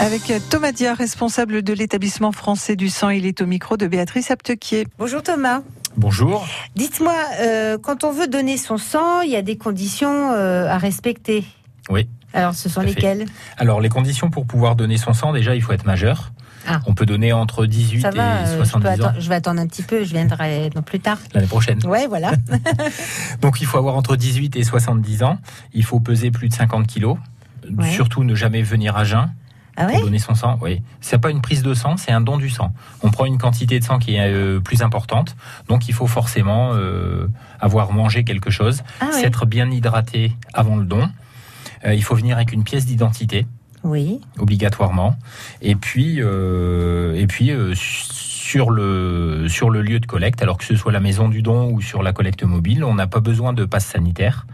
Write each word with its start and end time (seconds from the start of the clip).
Avec 0.00 0.32
Thomas 0.48 0.72
Dia, 0.72 0.94
responsable 0.94 1.62
de 1.62 1.72
l'établissement 1.74 2.32
français 2.32 2.74
du 2.74 2.88
sang, 2.88 3.10
il 3.10 3.26
est 3.26 3.42
au 3.42 3.46
micro 3.46 3.76
de 3.76 3.86
Béatrice 3.86 4.30
Aptequier. 4.30 4.86
Bonjour 4.98 5.22
Thomas. 5.22 5.60
Bonjour. 5.96 6.46
Dites-moi, 6.74 7.14
euh, 7.40 7.76
quand 7.76 8.02
on 8.04 8.10
veut 8.10 8.26
donner 8.26 8.56
son 8.56 8.78
sang, 8.78 9.20
il 9.20 9.30
y 9.30 9.36
a 9.36 9.42
des 9.42 9.58
conditions 9.58 10.32
euh, 10.32 10.66
à 10.68 10.78
respecter. 10.78 11.44
Oui. 11.90 12.08
Alors, 12.32 12.54
ce 12.54 12.68
sont 12.70 12.80
lesquelles? 12.80 13.26
Alors, 13.58 13.80
les 13.80 13.88
conditions 13.90 14.30
pour 14.30 14.46
pouvoir 14.46 14.74
donner 14.74 14.96
son 14.96 15.12
sang, 15.12 15.32
déjà, 15.32 15.54
il 15.54 15.62
faut 15.62 15.72
être 15.72 15.84
majeur. 15.84 16.32
Ah. 16.66 16.80
On 16.86 16.94
peut 16.94 17.06
donner 17.06 17.32
entre 17.32 17.66
18 17.66 18.00
Ça 18.00 18.10
va, 18.10 18.42
et 18.42 18.44
euh, 18.44 18.52
je, 18.52 18.58
peux 18.58 18.64
70 18.64 18.86
ans 18.86 18.92
attendre- 18.92 19.20
je 19.20 19.28
vais 19.28 19.34
attendre 19.34 19.60
un 19.60 19.66
petit 19.66 19.82
peu, 19.82 20.04
je 20.04 20.12
viendrai 20.14 20.70
non 20.74 20.82
plus 20.82 21.00
tard. 21.00 21.18
l'année 21.34 21.46
prochaine. 21.46 21.84
Ouais, 21.86 22.06
voilà. 22.06 22.32
Donc, 23.42 23.60
il 23.60 23.66
faut 23.66 23.76
avoir 23.78 23.96
entre 23.96 24.16
18 24.16 24.56
et 24.56 24.64
70 24.64 25.24
ans. 25.24 25.38
Il 25.74 25.84
faut 25.84 26.00
peser 26.00 26.30
plus 26.30 26.48
de 26.48 26.54
50 26.54 26.86
kilos. 26.86 27.18
Ouais. 27.76 27.90
Surtout, 27.90 28.24
ne 28.24 28.34
jamais 28.34 28.62
venir 28.62 28.96
à 28.96 29.04
jeun 29.04 29.30
Ah 29.80 29.86
pour 29.92 30.02
donner 30.02 30.18
son 30.18 30.34
sang. 30.34 30.58
Oui. 30.60 30.82
C'est 31.00 31.18
pas 31.18 31.30
une 31.30 31.40
prise 31.40 31.62
de 31.62 31.74
sang, 31.74 31.96
c'est 31.96 32.12
un 32.12 32.20
don 32.20 32.36
du 32.36 32.50
sang. 32.50 32.72
On 33.02 33.10
prend 33.10 33.24
une 33.24 33.38
quantité 33.38 33.78
de 33.78 33.84
sang 33.84 33.98
qui 33.98 34.16
est 34.16 34.30
euh, 34.32 34.60
plus 34.60 34.82
importante. 34.82 35.36
Donc, 35.68 35.88
il 35.88 35.94
faut 35.94 36.06
forcément 36.06 36.70
euh, 36.74 37.28
avoir 37.60 37.92
mangé 37.92 38.24
quelque 38.24 38.50
chose, 38.50 38.82
Ah 39.00 39.06
ouais. 39.06 39.12
s'être 39.20 39.46
bien 39.46 39.70
hydraté 39.70 40.32
avant 40.52 40.76
le 40.76 40.84
don. 40.84 41.08
Euh, 41.84 41.94
il 41.94 42.02
faut 42.02 42.14
venir 42.14 42.36
avec 42.36 42.52
une 42.52 42.64
pièce 42.64 42.86
d'identité. 42.86 43.46
Oui. 43.82 44.20
obligatoirement. 44.38 45.16
Et 45.62 45.74
puis, 45.74 46.18
et 46.18 47.26
puis 47.26 47.50
sur 47.74 48.70
le 48.70 49.46
sur 49.48 49.70
le 49.70 49.80
lieu 49.80 50.00
de 50.00 50.04
collecte, 50.06 50.42
alors 50.42 50.58
que 50.58 50.64
ce 50.64 50.76
soit 50.76 50.92
la 50.92 51.00
maison 51.00 51.30
du 51.30 51.40
don 51.40 51.70
ou 51.70 51.80
sur 51.80 52.02
la 52.02 52.12
collecte 52.12 52.42
mobile, 52.42 52.84
on 52.84 52.94
n'a 52.94 53.06
pas 53.06 53.20
besoin 53.20 53.54
de 53.54 53.64
passe 53.64 53.86
sanitaire 53.86 54.46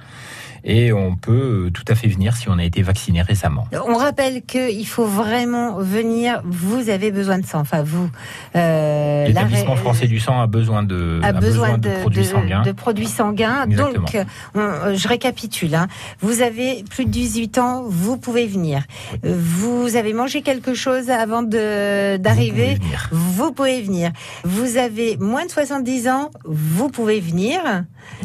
et 0.69 0.93
on 0.93 1.15
peut 1.16 1.66
euh, 1.66 1.70
tout 1.70 1.84
à 1.88 1.95
fait 1.95 2.09
venir 2.09 2.37
si 2.37 2.48
on 2.51 2.59
a 2.59 2.65
été 2.65 2.83
vacciné 2.83 3.23
récemment. 3.23 3.66
On 3.88 3.95
rappelle 3.97 4.43
qu'il 4.43 4.87
faut 4.87 5.06
vraiment 5.06 5.77
venir. 5.79 6.42
Vous 6.45 6.91
avez 6.91 7.12
besoin 7.12 7.39
de 7.39 7.47
sang. 7.47 7.61
Enfin, 7.61 7.83
vous. 7.83 8.11
Euh, 8.56 9.27
L'établissement 9.28 9.75
la- 9.75 9.81
français 9.81 10.06
du 10.08 10.19
sang 10.19 10.41
a 10.41 10.47
besoin 10.47 10.83
de 10.83 11.20
a 11.23 11.33
besoin 11.33 11.78
de, 11.78 11.89
produits 12.00 12.23
de- 12.23 12.27
sanguins. 12.28 12.62
de 12.62 12.73
produits 12.73 13.06
sanguins. 13.06 13.64
Exactement. 13.64 14.05
Donc, 14.12 14.27
on- 14.55 14.58
euh, 14.58 14.95
je 14.97 15.08
récapitule. 15.08 15.75
hein. 15.75 15.86
Vous 16.20 16.42
avez 16.42 16.84
plus 16.91 17.05
de 17.05 17.11
18 17.11 17.58
ans, 17.58 17.84
vous 17.86 18.17
pouvez 18.17 18.47
venir. 18.47 18.83
Euh, 19.25 19.34
Vous 19.39 19.95
avez 19.97 20.12
mangé 20.12 20.42
quelque 20.42 20.75
chose 20.75 21.11
avant 21.11 21.42
Vous 21.42 21.48
d'arriver? 21.48 22.77
Vous 23.12 23.53
pouvez 23.53 23.80
venir. 23.83 24.11
Vous 24.45 24.77
avez 24.78 25.17
moins 25.19 25.45
de 25.47 25.51
70 25.51 26.08
ans, 26.08 26.30
vous 26.45 26.89
pouvez 26.89 27.20
venir. 27.20 27.61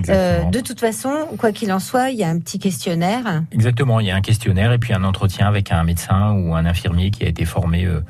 Euh, 0.09 0.44
de 0.45 0.59
toute 0.59 0.80
façon, 0.80 1.11
quoi 1.38 1.52
qu'il 1.52 1.72
en 1.72 1.80
soit, 1.80 2.09
il 2.11 2.17
y 2.17 2.23
a 2.23 2.30
un 2.31 2.39
petit 2.39 2.59
questionnaire. 2.59 3.43
Exactement, 3.51 3.99
il 3.99 4.07
y 4.07 4.11
a 4.11 4.15
un 4.15 4.21
questionnaire 4.21 4.71
et 4.71 4.77
puis 4.79 4.93
un 4.93 5.03
entretien 5.03 5.47
avec 5.47 5.71
un 5.71 5.83
médecin 5.83 6.31
ou 6.33 6.55
un 6.55 6.65
infirmier 6.65 7.11
qui 7.11 7.23
a 7.23 7.27
été 7.27 7.45
formé 7.45 7.85
euh, 7.85 8.01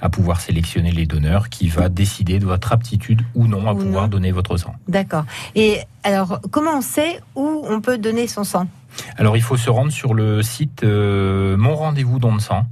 à 0.00 0.08
pouvoir 0.08 0.40
sélectionner 0.40 0.92
les 0.92 1.06
donneurs, 1.06 1.48
qui 1.48 1.68
va 1.68 1.88
décider 1.88 2.38
de 2.38 2.46
votre 2.46 2.72
aptitude 2.72 3.22
ou 3.34 3.46
non 3.46 3.66
à 3.68 3.72
Ou 3.72 3.78
pouvoir 3.78 4.02
non. 4.04 4.08
donner 4.08 4.32
votre 4.32 4.56
sang. 4.56 4.74
D'accord. 4.88 5.24
Et 5.54 5.78
alors, 6.04 6.40
comment 6.50 6.78
on 6.78 6.82
sait 6.82 7.20
où 7.34 7.64
on 7.68 7.80
peut 7.80 7.98
donner 7.98 8.26
son 8.26 8.44
sang? 8.44 8.66
Alors 9.16 9.36
il 9.36 9.42
faut 9.42 9.56
se 9.56 9.70
rendre 9.70 9.92
sur 9.92 10.14
le 10.14 10.42
site 10.42 10.82
euh, 10.82 11.56
Mon 11.56 11.74
Rendez-vous 11.76 12.18
Don 12.18 12.34
de 12.36 12.40
Sang. 12.40 12.66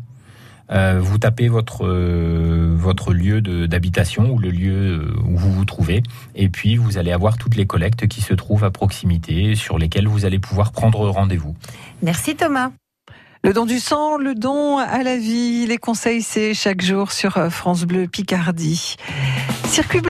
Euh, 0.70 1.00
vous 1.00 1.16
tapez 1.19 1.48
votre 1.48 1.86
euh, 1.86 2.74
votre 2.77 3.14
lieu 3.14 3.41
de- 3.41 3.66
d'habitation 3.66 4.30
ou 4.30 4.38
le 4.38 4.50
lieu 4.50 4.98
euh, 5.00 5.16
où 5.27 5.36
vous 5.36 5.50
vous 5.52 5.64
trouvez, 5.64 6.02
et 6.34 6.48
puis 6.50 6.77
vous 6.77 6.98
allez 6.98 7.12
avoir 7.12 7.38
toutes 7.38 7.56
les 7.56 7.66
collectes 7.66 8.06
qui 8.06 8.20
se 8.20 8.34
trouvent 8.34 8.64
à 8.64 8.70
proximité, 8.70 9.55
sur 9.55 9.78
lesquelles 9.78 10.06
vous 10.08 10.27
allez 10.27 10.38
pouvoir 10.38 10.72
prendre 10.72 11.08
rendez-vous. 11.08 11.56
Merci 12.02 12.36
Thomas. 12.36 12.70
Le 13.44 13.52
don 13.52 13.66
du 13.66 13.78
sang, 13.78 14.19
le 14.19 14.34
don 14.34 14.78
à 14.78 15.02
la 15.05 15.16
vie, 15.16 15.64
les 15.66 15.78
conseils, 15.78 16.22
c'est 16.22 16.55
chaque 16.55 16.82
jour 16.82 17.12
sur 17.12 17.38
France 17.50 17.84
Bleu 17.84 18.08
Picardie. 18.08 18.97
Circuit 19.66 20.00